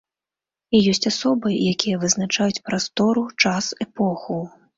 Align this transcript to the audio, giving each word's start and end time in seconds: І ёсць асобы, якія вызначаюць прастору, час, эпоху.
І 0.77 0.79
ёсць 0.93 1.09
асобы, 1.11 1.51
якія 1.73 1.99
вызначаюць 2.05 2.63
прастору, 2.71 3.27
час, 3.45 3.71
эпоху. 3.87 4.41